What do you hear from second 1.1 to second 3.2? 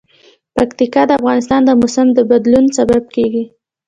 افغانستان د موسم د بدلون سبب